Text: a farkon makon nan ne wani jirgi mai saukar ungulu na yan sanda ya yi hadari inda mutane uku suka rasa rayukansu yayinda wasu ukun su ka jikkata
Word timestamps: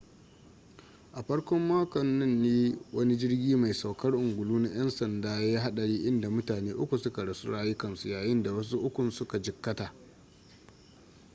a 1.13 1.23
farkon 1.23 1.67
makon 1.67 2.19
nan 2.19 2.41
ne 2.41 2.77
wani 2.93 3.17
jirgi 3.17 3.55
mai 3.55 3.73
saukar 3.73 4.15
ungulu 4.15 4.59
na 4.59 4.69
yan 4.69 4.89
sanda 4.89 5.29
ya 5.29 5.41
yi 5.47 5.55
hadari 5.55 5.95
inda 5.95 6.29
mutane 6.29 6.73
uku 6.73 6.97
suka 6.97 7.25
rasa 7.25 7.49
rayukansu 7.51 8.09
yayinda 8.09 8.53
wasu 8.53 8.79
ukun 8.79 9.11
su 9.11 9.27
ka 9.27 9.39
jikkata 9.39 9.93